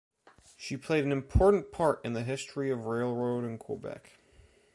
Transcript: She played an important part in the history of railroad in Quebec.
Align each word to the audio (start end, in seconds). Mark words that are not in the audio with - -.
She 0.57 0.77
played 0.77 1.03
an 1.05 1.11
important 1.11 1.71
part 1.71 2.03
in 2.03 2.13
the 2.13 2.23
history 2.23 2.71
of 2.71 2.87
railroad 2.87 3.43
in 3.43 3.59
Quebec. 3.59 4.17